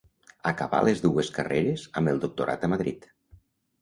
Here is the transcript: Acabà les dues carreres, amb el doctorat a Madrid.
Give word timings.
Acabà 0.51 0.79
les 0.87 1.03
dues 1.03 1.29
carreres, 1.37 1.85
amb 2.01 2.13
el 2.13 2.23
doctorat 2.25 2.67
a 2.69 2.71
Madrid. 2.77 3.07